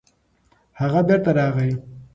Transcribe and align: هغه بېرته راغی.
هغه 0.79 1.01
بېرته 1.07 1.31
راغی. 1.37 1.71